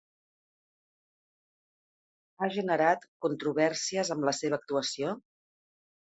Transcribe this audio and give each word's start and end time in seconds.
Ha 2.39 2.49
generat 2.57 3.07
controvèrsies 3.27 4.13
amb 4.19 4.27
la 4.31 4.35
seva 4.41 4.61
actuació? 4.61 5.15